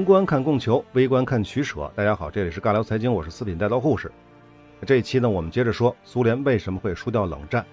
[0.00, 1.92] 宏观看供求，微观看取舍。
[1.94, 4.10] 大家好，这里是尬聊财经，我是四品带刀护士。
[4.86, 7.66] 这一期呢，我们接着说苏联为什么会输掉冷战。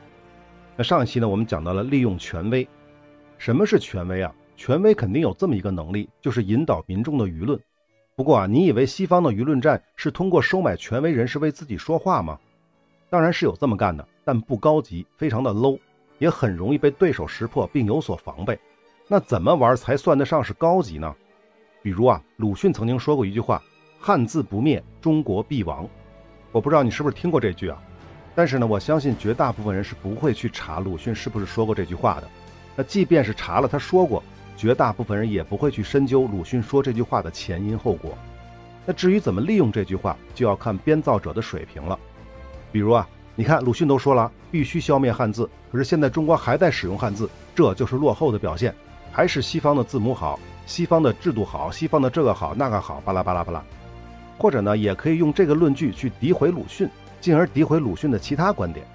[0.76, 2.68] 那上一期呢，我们讲到了利用权威。
[3.38, 4.36] 什么是权威啊？
[4.58, 7.58] 权威肯定有这么一个能力，就是引导民众的舆论。
[8.18, 12.38] 不过啊，你以为西方的舆论战是通过收买权威人士为自己说话吗？
[13.10, 15.80] 当然是有这么干的，但不高级，非常的 low，
[16.18, 18.60] 也很容易被对手识破并有所防备。
[19.08, 21.16] 那怎么玩才算得上是高级呢？
[21.88, 23.64] 比如啊，鲁迅曾经说过一句话
[23.98, 25.88] ：“汉字不灭，中国必亡。”
[26.52, 27.82] 我不知道你是不是听过这句啊？
[28.36, 32.28] 但是呢，我相信绝大部分人是不会去查鲁迅是不是说过这句话的。
[32.76, 34.22] 那即便是查了他说过，
[34.58, 38.18] 绝大部分人也不会去深究鲁迅说这句话的前因后果。
[38.86, 41.98] 那至于怎么利用这句话，就要看编造者的水平了。
[42.70, 48.76] 比如啊，你看鲁迅都说了必须消灭汉字，可是现在中国还在使用汉字，这就是落后的表现，
[49.10, 50.38] 还是西方的字母好，
[50.68, 53.64] 西方的制度好，西方的这个好那个好，巴拉巴拉巴拉。
[54.38, 56.88] 或者呢，也可以用这个论据去诋毁鲁迅，
[57.20, 58.86] 进而诋毁鲁迅的其他观点。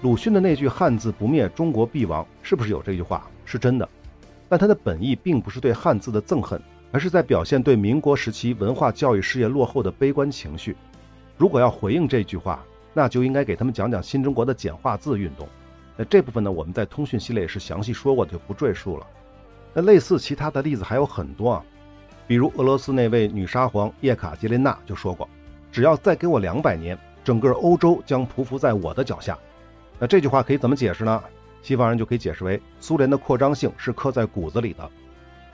[0.00, 3.30] 鲁迅的那句“汉字不灭，中国必亡”是不是有这句话？
[3.44, 3.88] 是真的，
[4.48, 6.60] 但他的本意并不是对汉字的憎恨，
[6.90, 10.74] 而是在表现对民国时期文化教育事业落后的悲观情绪。
[11.36, 15.46] 如果要回应这句话，那就应该给他们讲讲新中国的简化字运动。
[15.96, 19.06] 那这部分呢，我们在通讯系列也是详细说过，就不赘述了。
[19.74, 21.64] 那类似其他的例子还有很多啊，
[22.26, 25.28] 比如俄罗斯那位女沙皇叶卡捷琳娜就说过
[25.72, 29.38] ：“只要再给我两百年，整个欧洲将匍匐在我的脚下。”
[29.98, 31.22] 那这句话可以怎么解释呢？
[31.62, 34.90] 西方人就可以解释为苏联的扩张性是刻在骨子里的。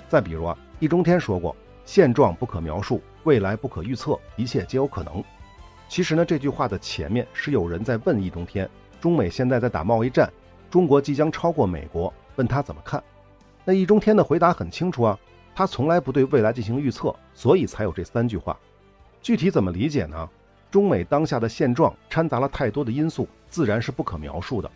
[0.09, 5.23] 再比如啊，易中天说过：“现状不可描述，未来不可预测，一切皆有可能。”
[5.89, 8.69] 其实呢，这句话的前面是有人在问易中天：
[9.01, 10.33] 中美现在在打贸易战，
[10.71, 13.03] 中国即将超过美国，问他怎么看？
[13.69, 15.19] 那易中天的回答很清楚啊，
[15.55, 18.59] 他从来不对未来进行预测，所以才有这三句话。
[19.21, 20.27] 具体怎么理解呢？
[20.71, 24.71] 中美当下的现状掺杂了太多的因素，自然是不可描述的。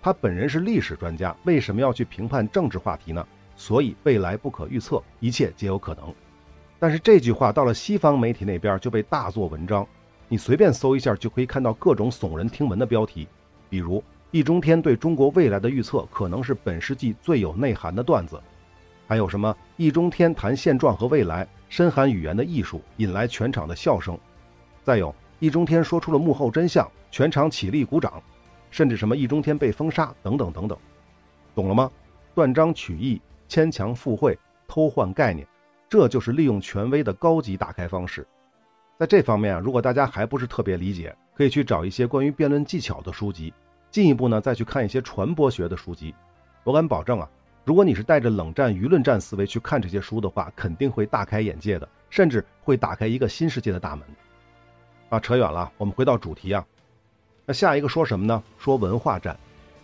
[0.00, 3.22] 他本人是历史专家，为什么要去评判政治话题呢？
[3.54, 6.14] 所以未来不可预测，一切皆有可能。
[6.78, 9.86] 但是这句话到了西方媒体那边就被大做文章。
[10.26, 13.28] 你随便搜一下，就可以看到各种耸人听闻的标题，
[13.68, 18.38] 比如易中天对中国未来的预测可能是本世纪最有内涵的段子，
[19.06, 24.18] 还有什么易中天谈现状和未来，深含语言的艺术，引来全场的笑声。
[24.82, 28.22] 再有易中天说出了幕后真相，全场起立鼓掌，
[28.70, 30.76] 甚至什么易中天被封杀等等等等，
[31.54, 31.90] 懂了吗？
[32.34, 35.46] 断章取义、牵强附会、偷换概念，
[35.88, 38.26] 这就是利用权威的高级打开方式。
[38.98, 43.54] 在这方面啊，如果大家还不是特别理解，可以去找一些关于辩论技巧的书籍，
[43.90, 46.14] 进一步呢再去看一些传播学的书籍。
[46.64, 47.28] 我敢保证啊，
[47.64, 54.06] 如果你是带着冷战舆论战思维去看这些书的话，肯定会大开眼界的，甚至会打开一个新世界的大门。
[55.08, 56.64] 啊，扯远了，我们回到主题啊。
[57.46, 58.42] 那下一个说什么呢？
[58.58, 59.34] 说文化战，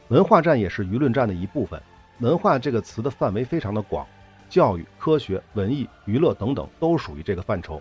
[0.09, 1.81] 文化战也是舆论战的一部分。
[2.21, 4.07] 文化这个词的范围非常的广，
[4.51, 7.81] 教育、科学、文艺、娱乐等等都属于这个范畴。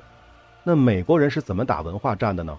[0.63, 2.57] 那美国人是怎么打文化战的呢？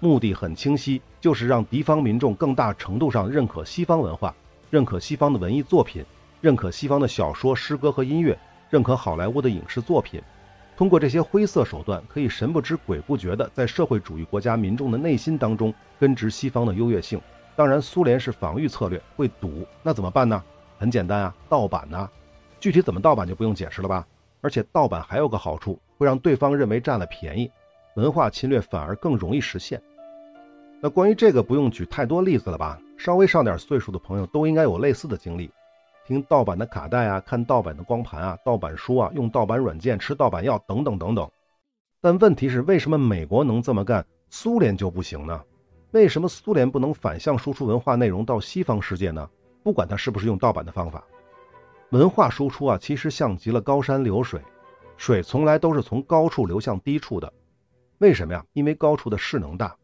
[0.00, 4.34] 目的很清晰，就是让敌方民众更大程度上认可西方文化，
[4.70, 6.04] 认可西方的文艺作品，
[6.40, 8.38] 认可西方的小说、诗歌和音乐，
[8.70, 10.20] 认可好莱坞的影视作品。
[10.74, 17.20] 通过这些灰色手段，可以神不知鬼不觉地在社会主义国家民众的内心当中根植西方的优越性。
[17.54, 20.42] 当然，苏联是防御策略，会赌，那怎么办呢？
[20.78, 22.08] 很简单啊，盗版呐。
[22.58, 24.06] 具体怎么盗版就不用解释了吧？
[24.40, 25.78] 而且盗版还有个好处。
[25.98, 27.50] 会让对方认为占了便宜，
[27.96, 29.82] 文化侵略反而更容易实现。
[30.82, 32.80] 那关于这个不用举太多例子了吧？
[32.96, 35.50] 稍微上点岁数的朋友都应该有类似的经历：
[36.06, 41.30] 听盗版的卡带啊，看盗版的光盘啊，盗版书啊，用盗版软件，吃盗版药等等等等。
[42.00, 45.42] 但问题是，为什么美国能这么干，苏联就不行呢？
[45.90, 49.28] 为什么苏联不能反向输出文化内容到西方世界呢？
[49.62, 51.04] 不管它是不是用盗版的方法，
[51.90, 54.40] 文化输出啊，其实像极了高山流水。
[54.96, 57.32] 水从来都是从高处流向低处的，
[57.98, 58.44] 为什么呀？
[58.54, 59.76] 因为高处的势能大，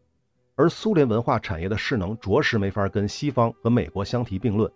[0.57, 4.71] 而苏联文化产业的势能着实没法跟西方和美国相提并论。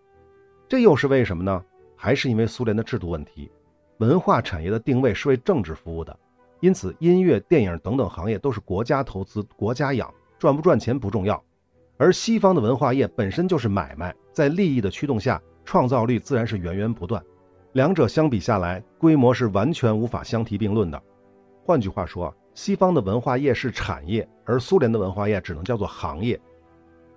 [0.69, 1.65] 这又是为什么呢？
[1.97, 3.51] 还是因为苏联的制度问题。
[3.99, 6.17] 文化产业的定位是为政治服务的，
[6.61, 11.43] 因此音乐、电影等等行业都是国家投资、国家养，赚不赚钱不重要。
[11.97, 17.23] 而西方的文化业本身就是买卖，在利益的驱动下，创造力自然是源源不断。
[17.73, 21.03] 两者相比下来，规模是完全无法相提并论的。
[21.63, 26.39] 换句话说，西方的文化业是产业，而苏联的文化业只能叫做行业。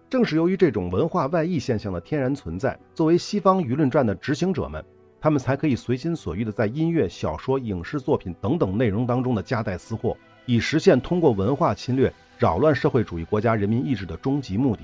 [0.09, 4.83] 正是由于这种文化外溢现象的天然存在，作为西方舆论战的执行者们，
[5.19, 10.15] 他们才可以随心所欲的在音乐、小说、影视作品等等内容当中的夹带私货，
[10.45, 14.83] 以实现通过文化侵略扰乱社会主义国家人民意志的终极目的。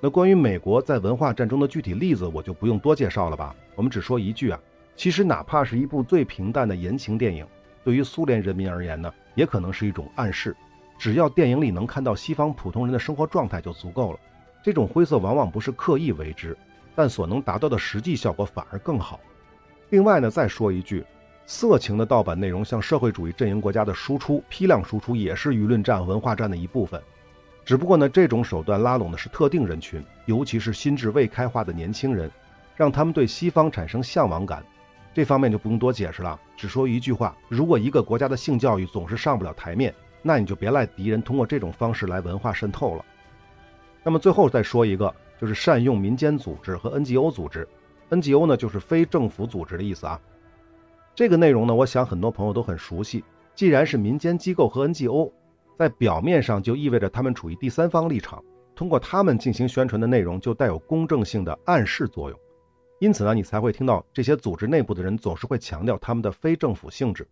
[0.00, 3.54] 那关于美国在文化战争的具体例子，我就不用多介绍了吧。
[3.74, 4.58] 我们只说一句啊，
[4.96, 7.46] 其实哪怕是一部最平淡的言情电影，
[7.84, 10.56] 对于苏联人民而言呢，也可能是一种暗示。
[10.98, 14.18] 只要电影里能看到西方普通人的生活状态就足够了。
[14.62, 16.56] 这种灰色往往不是刻意为之，
[16.94, 19.18] 但所能达到的实际效果反而更好。
[19.90, 21.04] 另外呢，再说一句，
[21.44, 27.02] 色情的盗版内容向社会主义阵营国家的输出，批量输出也是舆论战、文化战的一部分。
[27.64, 32.30] 只不过呢，这种手段拉拢的是特定人群，尤其是心智未开化的年轻人，
[32.76, 34.64] 让他们对西方产生向往感。
[35.14, 43.04] 这方面就不用多解释了，只说一句话：如果一个国家的性教育总是上不了台面，那你就别赖敌人通过这种方式来文化渗透了。
[44.02, 47.68] 那么最后再说一个，就是善用民间组织和 NGO 组织。
[48.10, 50.20] NGO 呢，就是非政府组织的意思啊。
[51.14, 53.22] 这个内容呢，我想很多朋友都很熟悉。
[53.54, 55.30] 既然是民间机构和 NGO，
[55.78, 58.42] 在表面上就意味着他们处于第三方立场，
[58.74, 62.38] 通过他们进行宣传的内容就带有公正性的暗示作用。
[63.02, 67.26] 因此呢，你才会听到这些组织内部的人总是会强调他们的非政府性质。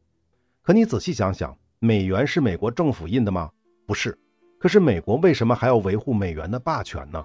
[0.63, 3.49] 可你仔细想想，美元是美国政府印的吗？
[3.87, 4.19] 不是。
[4.59, 7.25] 可是美国为什么还要维护美元的霸权呢？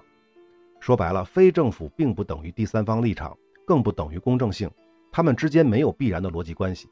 [0.78, 4.70] 说白了，非政府并不等于第三方立场，更不等于公正性，
[5.10, 6.88] 他们之间没有必然的逻辑关系。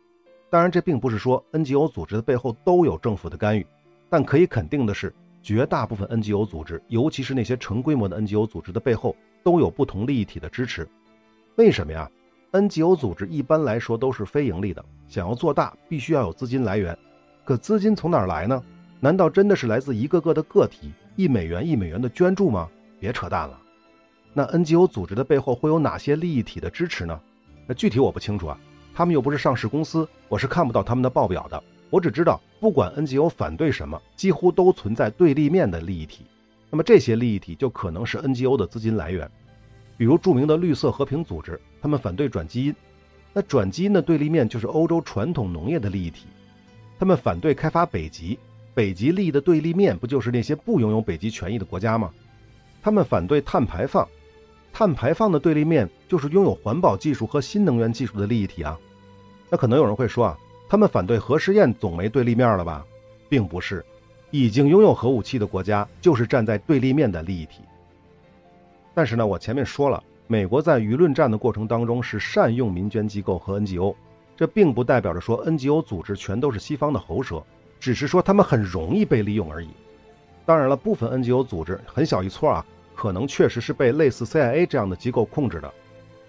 [0.50, 3.64] 当然，这并不是说 NGO 组织的背后都有政府的干预。
[4.10, 9.14] 但可以肯定的是，绝大部分 NGO 组织，尤其是那些成规模的 NGO 组织的背后，
[9.44, 10.88] 都有不同利益体的支持。
[11.56, 12.10] 为什么呀
[12.50, 16.98] ？NGO 组织一般来说都是非盈利的，想要做大，必须要有资金来源。
[17.44, 18.60] 可资金从哪儿来呢？
[18.98, 22.68] 难道真的是来自一个个的个体，一美元一美元的捐助吗？
[22.98, 23.56] 别扯淡了。
[24.32, 27.20] 那 NGO 组织的背后会有哪些利益体的支持呢？
[27.68, 28.58] 那具体我不清楚啊，
[28.92, 31.62] 他们又不是上市公司，我是看不到他们的报表的。
[31.90, 36.26] 我只知道，不管 NGO 反对什么，几乎都存在对立面的利益体。
[36.70, 39.30] 那么这些利益体就可能是 NGO 的资金来源。
[39.96, 42.74] 比如著名的绿色和平组织，他们反对转基因。
[43.32, 46.26] 那转基因的对立面就是欧洲传统农业的利益体，
[46.98, 48.38] 他们反对开发北极。
[48.74, 52.12] 北极利益的对立面不就是那些不拥有北极权益的国家吗？
[52.82, 54.08] 他们反对碳排放，
[54.72, 58.78] 碳排放的对立面就是拥有环保技术和新能源技术的利益体啊。
[59.48, 60.38] 那可能有人会说啊。
[60.66, 62.84] 他们反对核试验，总没对立面了吧？
[63.28, 63.84] 并不是，
[64.30, 67.60] 已经拥有核武器的国家就是站在对立面的利益体。
[68.94, 73.94] 但是呢，我前面说了，美国在舆论战的过程当中是善用民间机构和 NGO，
[74.36, 77.42] 这并不代表着说 NGO 组织全都是西方的喉舌，
[77.80, 79.68] 只是说他们很容易被利用而已。
[80.46, 82.64] 当然了，部分 NGO 组织很小一撮啊，
[82.94, 85.72] 可能确实是被类似 CIA 这样的机构控制的，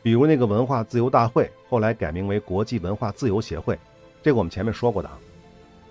[0.01, 3.77] 比如那个文化自由大会，后来改名为国际文化自由协会。
[4.23, 5.19] 这个我们前面说过的啊，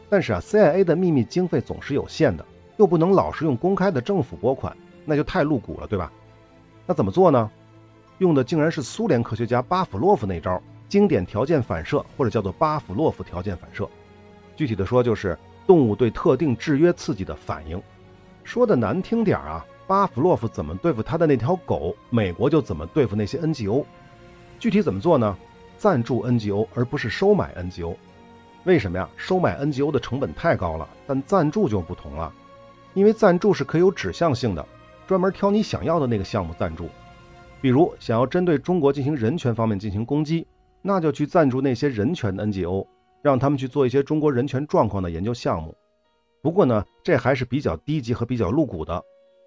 [0.09, 2.45] 但是啊，CIA 的秘密经费总是有限的，
[2.79, 6.11] 又不能老是用公开的政府拨款，那就太露骨了，对吧？
[6.87, 7.51] 那怎么做呢？
[8.19, 13.89] 用的竟然是苏联科学家巴甫洛夫那招经典条件反射，或者叫做巴甫洛夫条件反射。
[14.55, 17.83] 具体的说，就是动物对特定制约刺激的反应。
[18.45, 23.85] 说的难听点啊，巴甫洛夫怎么对付他的那条狗，美国就怎么对付那些 NGO。
[24.61, 25.37] 具体怎么做呢？
[25.77, 27.97] 赞助 NGO 而不是收买 NGO。
[28.63, 29.09] 为什么呀？
[29.17, 32.33] 收买 NGO 的成本太高了，但赞助就不同了，
[32.95, 34.65] 因为赞助是可以有指向性的，
[35.07, 36.89] 专门挑你想要的那个项目赞助。
[37.61, 40.47] 比如想要针对中国进行人权方面进行攻击，
[40.83, 42.87] 那就去赞助那些人权的 NGO，
[43.23, 45.75] 让他们去做一些中国人权状况的研究项目。
[46.43, 49.03] 不过呢，这还是比较低级和比较露骨的。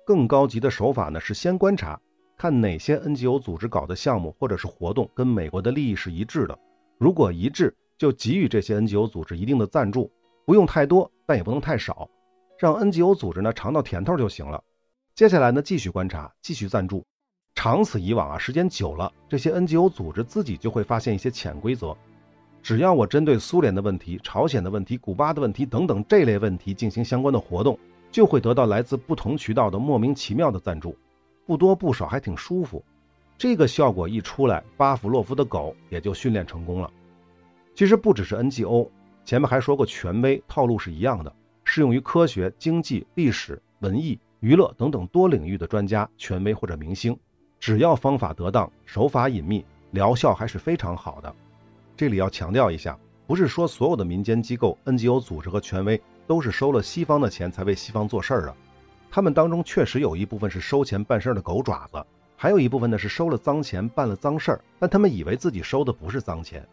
[0.05, 1.99] 更高级的手法呢，是先观察，
[2.37, 6.57] 看哪些 NGO 组织搞的项目或者是活动跟美国的利益是一致的，
[6.97, 7.75] 如果一致。
[7.99, 10.11] 就给予这些 NGO 组织一定的赞助，
[10.45, 12.07] 不用太多，但也不能太少，
[12.59, 14.63] 让 NGO 组织呢尝到甜头就行了。
[15.17, 17.03] 接下来呢，继续观察，继续赞助。
[17.55, 21.97] 长此以往啊，时间久了，这些 NGO 组织自己就会发现一些潜规则。
[22.61, 27.79] 只要我针对苏联的问题、朝鲜的问题、古巴的问题等等这类问题进行相关的活动，
[28.11, 30.95] 就会得到来自不同渠道的莫名其妙的赞助，
[31.47, 32.85] 不多不少，还挺舒服。
[33.39, 36.91] 这个效果一出来，巴甫洛夫的狗也就训练成功了。
[37.73, 38.87] 其实不只是 NGO，
[39.25, 47.17] 前面还说过，权威套路是一样的，适用于科学、经济、历史、文艺、娱乐等等多领域的专家、权威或者明星，
[47.59, 51.35] 只要方法得当、手法隐秘，疗效还是非常好的。
[51.95, 58.55] 这里要强调一下，不是说所有的民间机构、NGO 组织和权威都是收了西方的钱才为西方做事儿的，
[59.09, 66.63] 他们当中确实有一部分是收钱办事儿的狗爪子，还有一部分呢是收了脏钱办了脏事儿，但他们以为自己收的不是脏钱。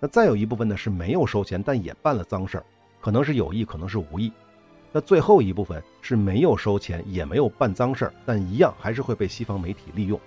[0.00, 2.64] 那再有一部分呢是没有收钱，但也办了脏事儿，
[3.00, 4.32] 可能是有意，可能是无意。
[4.96, 10.18] 那最后一部分是没有收钱，也没有办脏事儿，但一样还是会被西方媒体利用。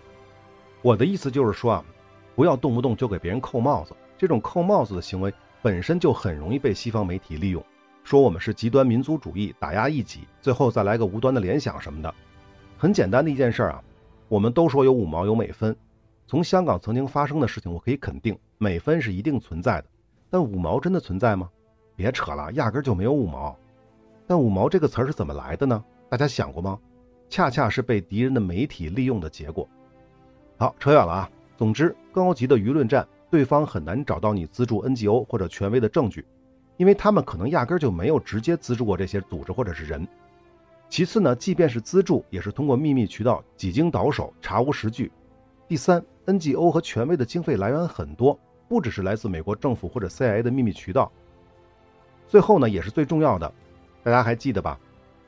[0.84, 1.86] 我的意思就是说啊，
[2.36, 5.34] 不要动不动就给别人扣帽子，这种扣帽子的行为
[5.64, 7.66] 本身就很容易被西方媒体利用，
[8.04, 12.14] 说我们是极端民族主义，打压异己，最后再来个无端的联想什么的。
[12.78, 13.84] 很简单的一件事儿啊，
[14.28, 15.76] 我们都说有五毛有美分，
[16.28, 18.38] 从香港曾经发生的事情，我可以肯定。
[18.60, 19.86] 美分是一定存在的，
[20.30, 21.50] 但五毛真的存在吗？
[21.96, 23.58] 别扯了，压根就没有五毛。
[24.30, 25.84] 但五毛这个词儿是怎么来的呢？
[26.08, 26.78] 大家想过吗？
[27.30, 29.68] 恰恰是被敌人的媒体利用的结果。
[30.56, 31.32] 好，扯远了啊。
[31.58, 36.24] 总之，高级的舆论战，对方很难找到你资助 NGO 或者权威的证据，
[36.78, 40.08] 因为他们可能压根就没有直接资助过这些组织或者是人。
[40.90, 45.12] 其次呢，即便是资助，也是通过秘密渠道，几经倒手，查无实据。
[45.68, 48.40] 第三，NGO 和权威的经费来源很多。
[48.68, 51.12] 不只是来自美国政府或者 CIA 的秘密渠道。
[52.28, 53.52] 最后呢，也是最重要的，
[54.04, 54.80] 大家还记得吧？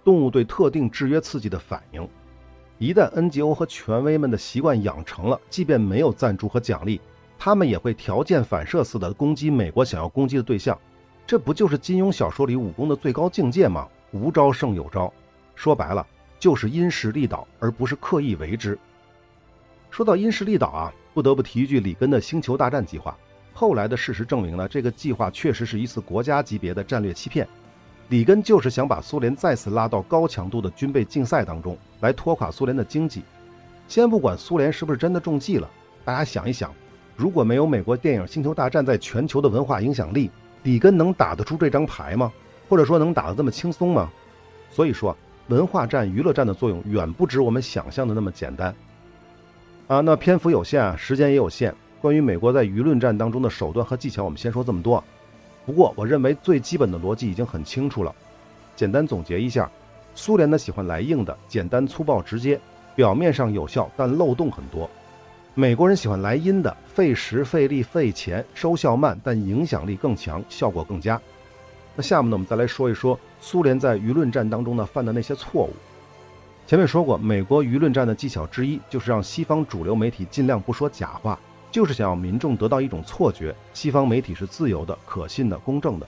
[0.03, 2.07] 动物对特定制约刺激的反应，
[2.79, 6.99] 一旦 NGO 和权威们的习惯养成了，即便没有赞助和奖励，
[7.37, 10.77] 他们也会条件反射似的攻击美国想要攻击的对象。
[11.27, 13.87] 这不就是金庸小说里武功的最高境界吗？
[14.11, 15.13] 无招胜有招，
[15.53, 16.05] 说白了
[16.39, 18.77] 就是因势利导，而不是刻意为之。
[19.91, 23.15] 说到因势利导啊，不得不提一句里根的星球大战计划。
[23.53, 27.47] 后来的事实证明呢，这个计划确实是一次国家级别的战略欺骗。
[28.11, 33.23] 里根就是想把苏联再次拉到高强度的军备竞赛当中，来拖垮苏联的经济。
[33.87, 35.69] 先不管苏联是不是真的中计了，
[36.03, 36.73] 大家想一想，
[37.15, 40.29] 如果没有美国电影《星球大战》在全球的文化影响力，
[40.63, 42.29] 里根能打得出这张牌吗？
[42.67, 44.11] 或者说能打得这么轻松吗？
[44.69, 45.15] 所以说，
[45.47, 48.75] 文化战、娱乐战的作用远不止我们想象的那么简单。
[49.87, 51.73] 啊，那篇幅有限啊，时间也有限。
[52.01, 55.01] 关于美国在舆论战当中的手段和技巧，我们先说这么多。
[55.65, 58.13] 不过，我认为最基本的逻辑已经很清楚了。
[58.75, 59.69] 简单总结一下：
[60.15, 62.59] 苏联呢喜欢来硬的，简单粗暴直接，
[62.95, 64.89] 表面上有效，但漏洞很多；
[65.53, 71.21] 美国人喜欢来阴的，费时费力费钱，收效慢，但影响力更强，效果更佳。
[71.95, 75.73] 那下面呢，我们再来说一说苏联在舆论战当中呢犯的那些错误。
[76.65, 81.37] 前面说过，美国舆论战的技巧之一就是让西方主流媒体尽量不说假话。
[81.71, 86.07] 就是想要民众得到一种错觉，西方媒体是自由的、可信的、公正的，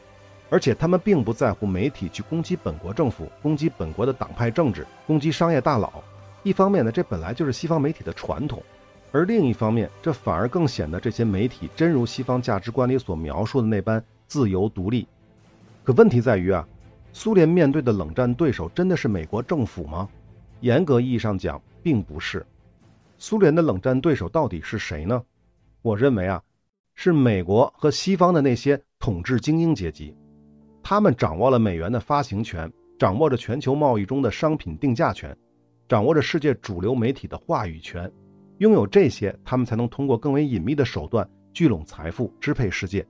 [0.50, 6.04] 而且他们并不在乎媒体去攻击本国政府、攻击本国的党派政治、攻击商业大佬。
[6.44, 8.60] 一方面呢，这本来就是西方媒体的传统；
[9.14, 15.08] 而另一方面，这反而更显得这些媒体真如西方价值观里所描述的那般自由独立。
[15.86, 16.68] 可问题在于啊，
[17.14, 20.10] 苏联面对的冷战对手真的是美国政府吗？
[20.60, 22.46] 严格意义上讲，并不是。
[23.18, 25.24] 苏联的冷战对手到底是谁呢？
[25.84, 26.42] 我认为啊，
[26.96, 30.16] 是美国和西方的那些统治精英阶级，
[30.82, 35.38] 他们掌握了美元的发行权，掌握着全球贸易中的商品定价权，
[35.90, 38.10] 掌握着世界主流媒体的话语权。
[38.60, 43.06] 拥有这些，他们才能通过更为隐秘的手段聚拢财富，支配世界。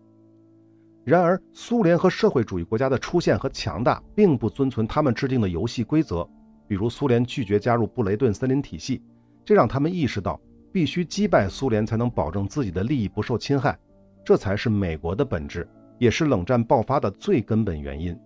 [1.03, 6.27] 然而，苏联和社会主义国家的出现和强大，并不遵从他们制定的游戏规则。
[6.67, 8.99] 比如，苏联拒绝加入布雷顿森林体系，
[9.45, 10.41] 这让他们意识到。
[10.73, 13.77] 必须击败苏联才能保证自己的利益不受侵害，
[14.25, 15.65] 这才是美国的本质，
[15.99, 18.17] 也是冷战爆发的最根本原因。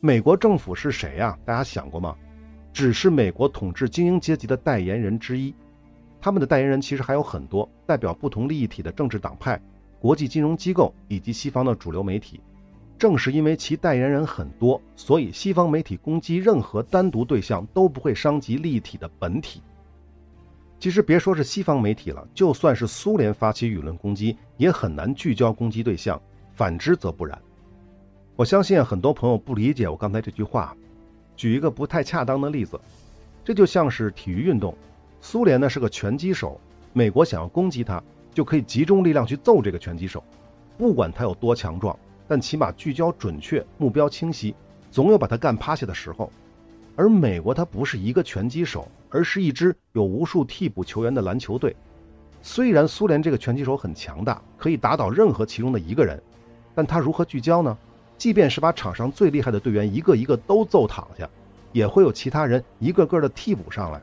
[0.00, 1.38] 美国政府是谁呀？
[1.44, 2.16] 大家想过吗？
[2.72, 5.54] 只是美国统治精英阶级的代言人之一。
[6.20, 9.60] 他们的代言人其实还有很多，代表不同利益体的政治党派、
[10.00, 12.40] 国际金融机构以及西方的主流媒体。
[12.98, 19.62] 正是因为其代言人很多，所以西方媒体攻击任何单独对象都不会伤及利益体的本体。
[20.82, 26.20] 其实别说是西方媒体了，就算是苏联发起舆论攻击，也很难聚焦攻击对象。
[26.54, 27.40] 反之则不然。
[28.34, 30.76] 我相信很多朋友不理解我刚才这句话。
[31.36, 32.80] 举一个不太恰当的例子，
[33.44, 34.76] 这就像是体育运动，
[35.20, 36.60] 苏联呢是个拳击手，
[36.92, 38.02] 美国想要攻击他，
[38.34, 40.20] 就可以集中力量去揍这个拳击手，
[40.76, 41.96] 不管他有多强壮，
[42.26, 44.52] 但起码聚焦准确，目标清晰，
[44.90, 46.28] 总有把他干趴下的时候。
[46.94, 51.74] 而美国它不是一个拳击手，而是一支有无数替补球员的篮球队。
[52.42, 56.20] 虽然苏联这个拳击手很强大，可以打倒任何其中的一个人，
[56.74, 57.76] 但他如何聚焦呢？
[58.18, 61.28] 即便是把场上最厉害的队员一个一个都揍躺下，
[61.72, 64.00] 也会有其他人一个个的替补上来。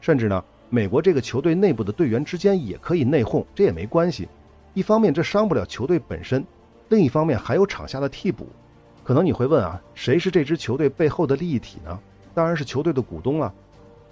[0.00, 4.28] 甚至呢，美国这个球队内部的队员之间也可以内讧，这也没关系。
[4.74, 6.44] 一方面这伤不了球队本身，
[6.88, 8.46] 另一方面还有场下的替补。
[9.02, 11.98] 可能你会问啊，谁是这支球队背后的利益体呢？
[12.38, 13.52] 当然是球队的股东了。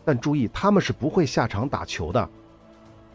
[0.04, 2.28] 但注意，他们是不会下场打球的。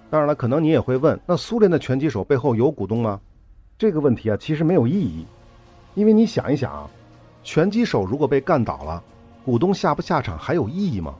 [0.09, 3.19] 当然了，可能你也会问，那苏联的拳击手背后有股东吗？
[3.77, 5.25] 这个问题啊，其实没有意义，
[5.95, 6.89] 因为你想一想啊，
[7.43, 9.03] 拳击手如果被干倒了，
[9.43, 11.13] 股东下不下场还有意义吗？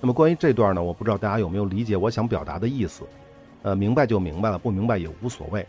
[0.00, 3.04] 那么关于这段呢，我不知道大家有没有理解我想表达的意思，
[3.60, 5.66] 呃，明白就明白了，不明白也无所谓。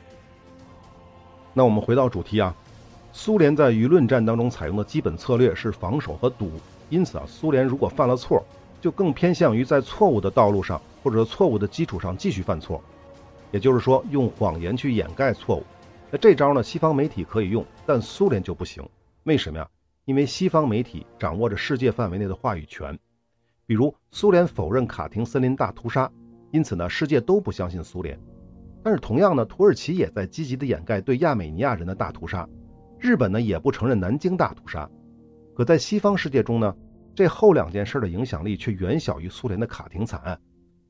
[1.53, 2.56] 那我们回到主题啊，
[3.12, 6.50] 苏联在舆论战当中采用的基本策略是防守和赌，
[6.91, 8.45] 因此啊，苏联如果犯了错，
[8.81, 12.83] 就更偏向于在错误的道路上或者错误的基础上继续犯错，
[13.51, 15.63] 也就是说用谎言去掩盖错误。
[16.12, 18.83] 那这招呢，西方媒体可以用，但苏联就不行。
[19.24, 19.67] 为什么呀？
[20.03, 23.00] 因为西方媒体掌握着世界范围内的话语权。
[23.65, 26.12] 比如苏联否认卡廷森林大屠杀，
[26.51, 28.19] 因此呢，世界都不相信苏联。
[28.83, 32.50] 但是同样呢，土耳其也在积极的掩盖对亚美尼亚人的大屠杀，
[33.00, 34.89] 日本呢也不承认南京大屠杀。
[35.53, 36.75] 可在西方世界中呢，
[37.13, 40.39] 这后两件事的影响力却远小于苏联的卡廷惨案，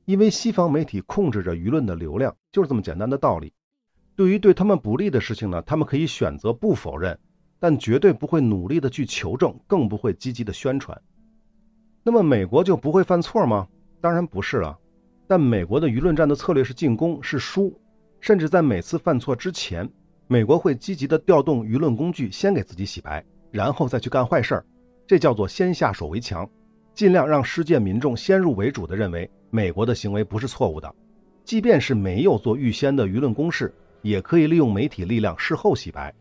[0.06, 3.52] 因为西方媒体控制着舆论的流量，就是这么简单的道理。
[4.16, 7.18] 对于对他们不利的事情呢，他们可以选择不否认，
[7.60, 11.02] 但绝对不会努力的去求证，更不会积极的宣传。
[12.04, 13.68] 那么美国就不会犯错吗？
[14.00, 14.78] 当然不是了。
[15.28, 17.80] 但美国的舆论战的策略是进攻，是输，
[18.20, 19.90] 甚至在每次犯错之前，
[20.28, 24.66] 美国会积极的调动舆论工具，先给自己洗白，然后再去干坏事儿。
[25.06, 26.50] 这叫做先下手为强，
[26.94, 30.94] 尽量让世界民众先入为主的认为美国的行为不是错误的，
[31.44, 36.14] 即便是没有做预先的舆论攻势，也可以利用媒体力量事后洗白。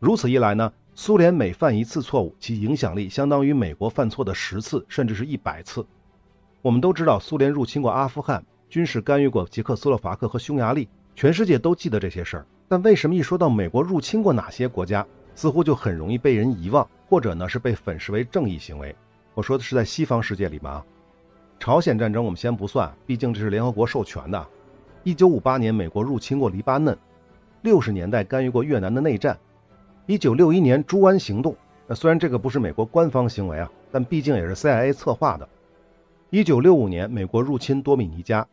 [0.00, 5.86] 如此一来呢，苏联每犯一次错误，其影响力相当于美国犯错的十次，甚至是一百次。
[6.60, 8.44] 我们都知道，苏联入侵过阿富汗。
[8.68, 12.46] 军事干预过捷克斯洛伐克和匈牙利，全世界都记得这些事儿。
[12.68, 18.94] 但为什么一说到美国入侵过哪些国家，似乎就很容易被人遗忘，或者呢是被粉饰为正义行为？
[19.34, 20.82] 我说的是在西方世界里嘛。
[21.58, 24.46] 朝鲜战争我们先不算，毕竟这是联合国授权的。
[25.04, 26.94] 一九五八年，美国入侵过黎巴嫩；
[27.62, 29.34] 六十年代干预过越南的内战；
[30.06, 35.48] 一九六一年猪湾行动，那虽然这个不是美国官方行为啊，但毕竟也是 CIA 策划的。
[36.30, 38.46] 一九六五年，美国入侵多米尼加。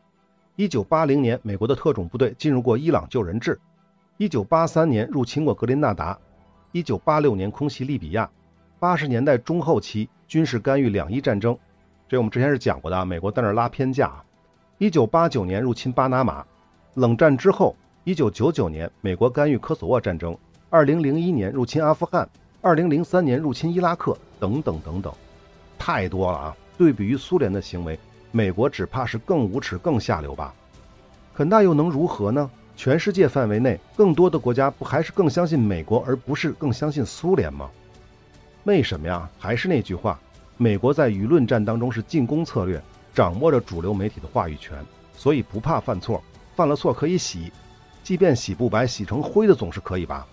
[0.55, 3.53] 一九八零年，美国的特种部队进入过伊朗救人质；
[4.17, 6.19] 一九八三年入侵过格林纳达；
[6.71, 8.29] 一九八六年空袭利比亚；
[8.79, 11.57] 八十年代中后期军事干预两伊战争，
[12.07, 14.11] 这我们之前是讲过的啊，美国在那拉偏架。
[14.77, 16.45] 一九八九年入侵巴拿马；
[16.93, 20.31] 冷战之后，一九九九年美国干预科索沃战争；
[20.69, 22.23] 二零零一年入侵阿富汗；
[22.61, 25.11] 二零零三年入侵伊拉克，等等等等，
[25.79, 26.57] 太多了啊！
[26.77, 27.97] 对比于苏联的行为。
[28.31, 30.53] 美国只怕是更无耻、更下流吧？
[31.33, 32.47] 可那又能如何呢？
[32.79, 37.69] 全世界范围内，更多的国家不还是更相信美国，而不是更相信苏联吗？
[38.63, 39.29] 为什么呀？
[39.37, 40.17] 还是那句话，
[40.55, 42.81] 美国在舆论战当中是进攻策略，
[43.13, 44.77] 掌握着主流媒体的话语权，
[45.13, 46.23] 所以不怕犯错，
[46.55, 47.51] 犯了错可以洗，
[48.01, 50.25] 即便洗不白、洗成灰的总是可以吧？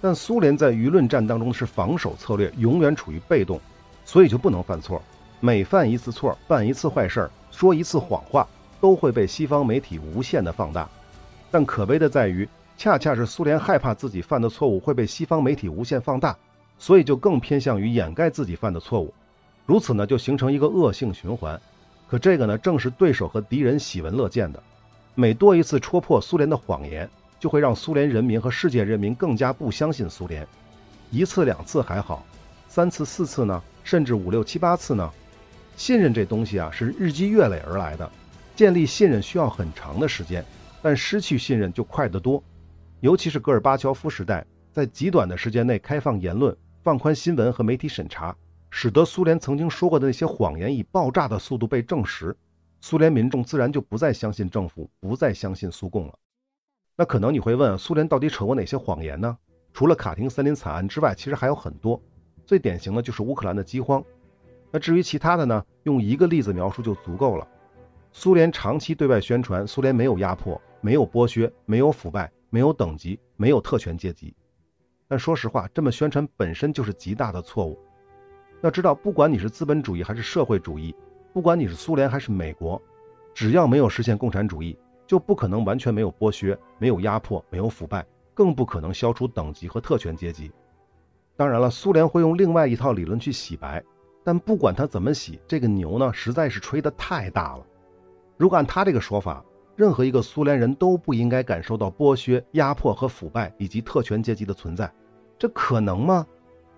[0.00, 3.60] 但苏联在舆论战当中是防守策略，永远处于被动，
[4.04, 5.02] 所以就不能犯错。
[5.40, 8.46] 每犯一次错，办一次坏事，说一次谎话，
[8.80, 10.88] 都会被西方媒体无限的放大。
[11.50, 16.36] 但可悲的在于，恰恰是苏联害怕自己犯的错误会被西方媒体无限放大，
[16.78, 19.12] 所以就更偏向于掩盖自己犯的错误。
[19.66, 21.60] 如此呢，就形成一个恶性循环。
[22.06, 24.62] 可这个呢，正是对手和敌人喜闻乐见的。
[25.14, 27.08] 每多一次戳破苏联的谎言，
[27.40, 30.46] 就会让苏联人民和世界人民更加不相信苏联。
[31.10, 32.24] 一次两次还好，
[32.68, 35.10] 三次四次呢，甚至五六七八次呢？
[35.76, 38.10] 信任这东西啊，是日积月累而来的。
[38.56, 40.44] 建立信任需要很长的时间，
[40.82, 42.42] 但失去信任就快得多。
[43.00, 48.36] 尤其是戈尔巴乔夫时代，在极短的时间内开放言论、放宽新闻和媒体审查，
[48.70, 52.36] 使得苏联曾经说过的那些谎言以爆炸的速度被证实。
[52.80, 56.18] 苏联民众自然就不再相信政府，不再相信苏共了。
[56.96, 59.36] 那可能你会问，苏联到底扯过哪些谎言呢？
[59.72, 62.00] 除了卡廷森林惨案之外，其实还有很多。
[62.44, 64.02] 最典型的就是乌克兰的饥荒。
[64.70, 65.64] 那至于其他的呢？
[65.84, 67.46] 用一个例子描述就足够了。
[68.12, 74.34] 苏联长期对外宣传，苏联没有压迫，没有剥削，没有腐败，没有等级，没有特权阶级。
[75.06, 77.78] 但说实话，这么宣传本身就是极大的错误。
[78.62, 80.94] 要知道，不管你是资本主义还是社会主义，
[81.32, 82.80] 不管你是苏联还是美国，
[83.32, 90.50] 只要没有实现共产主义，就不可能完全没有剥削、没有压迫、没有腐败，更不可能消除等级和特权阶级。
[91.36, 93.82] 当然了，苏联会用另外一套理论去洗白。
[94.24, 97.64] 但不管他怎么洗，这个牛呢，实在是吹得太大了。
[98.36, 99.42] 如果按他这个说法，
[99.78, 104.92] 任何一个苏联人都不应该感受到剥削、压迫和腐败以及特权阶级的存在，
[105.38, 106.26] 这可能吗？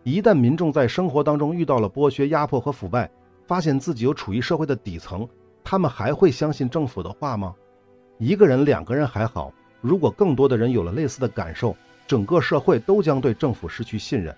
[0.02, 3.10] 一旦民众在生活当中遇到了剥削、压迫和腐败，
[3.46, 5.26] 发现自己又处于社会的底层，
[5.64, 7.54] 他们还会相信政府的话吗？
[8.18, 11.74] 一个人、两个人还好，如果更多的人有了类似的感受，
[12.06, 14.36] 整个社会都将对政府失去信任。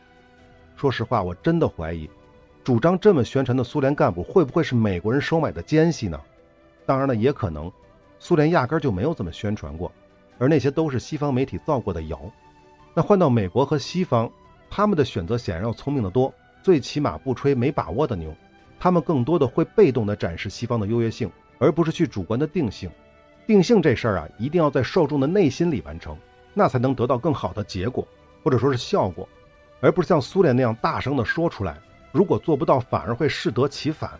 [0.77, 2.09] 说实话，我真的怀疑，
[2.63, 6.21] 主张这么宣传的苏联干部会不会是美国人收买的奸细呢？
[6.87, 7.71] 当然了，也可能，
[8.25, 9.91] 苏联压根就没有这么宣传过，
[10.39, 12.21] 而那些都是西方媒体造过的谣。
[12.95, 14.31] 那换到美国和西方，
[14.71, 16.33] 他们的选择显然要聪明得多，
[16.63, 18.33] 最起码不吹没把握的牛。
[18.79, 22.89] 他们更多的会被动地展示西方的优越性，而不是去主观的定性。
[23.45, 26.17] 定性这事儿啊，一定要在受众的内心里完成，
[26.55, 28.07] 那才能得到更好的结果，
[28.45, 29.29] 或者说是效果，
[29.81, 31.77] 而不是像苏联那样大声地说出来。
[32.13, 34.13] 如果做不到，反而会适得其反。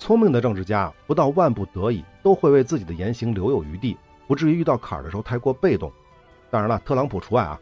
[0.00, 5.92] 聪明的政治家不到万不得已，都会为自己的言行留有余地，不至于遇到坎儿的时候太过被动。
[6.50, 7.60] 当然了，特朗普除外啊。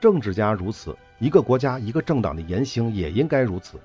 [0.00, 3.78] 政治家如此，一个国家、一个政党的言行也应该如此。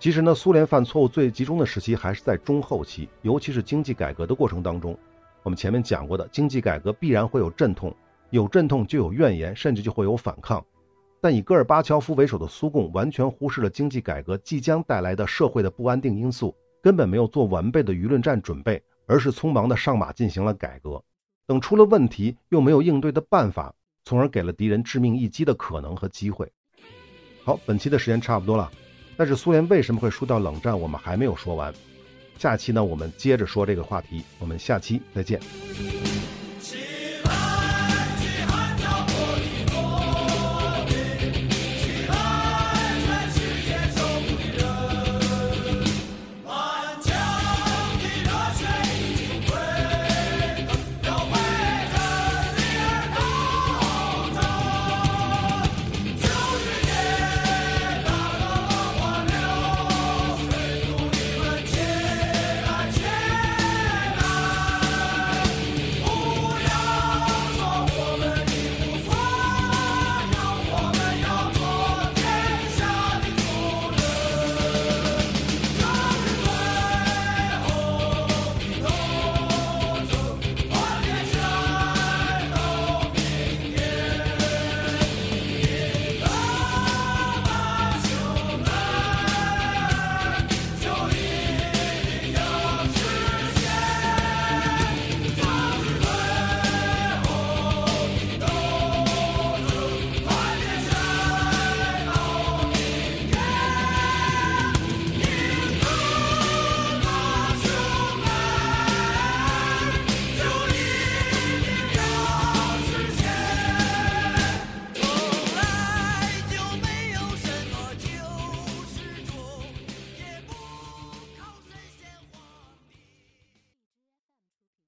[0.00, 4.98] 其实呢，苏联犯错误最集中的时期还是在中后期，尤其是经济改革的过程当中。
[5.44, 7.94] 我们前面讲过的，经济改革必然会有阵痛，
[8.30, 10.64] 有阵痛就有怨言，甚至就会有反抗。
[11.20, 16.52] 但以戈尔巴乔夫为首的苏共完全忽视了经济改革即将带来的社会的不安定因素，
[16.82, 21.02] 根本没有做完备的舆论战准备，而是匆忙的上马进行了改革。
[21.46, 26.50] 等出了问题，又没有应对的办法，从而给了敌人致命一击的可能和机会。
[27.44, 28.70] 好，本期的时间差不多了。
[29.16, 30.78] 但是苏联为什么会输掉冷战？
[30.78, 31.72] 我们还没有说完，
[32.38, 34.24] 下期呢，我们接着说这个话题。
[34.40, 35.40] 我们下期再见。